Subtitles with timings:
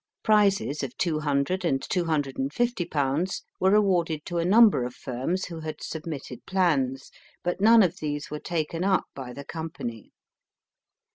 [0.23, 4.83] Prizes of two hundred and two hundred and fifty pounds were awarded to a number
[4.83, 7.11] of firms who had submitted plans,
[7.43, 10.11] but none of these were taken up by the Company.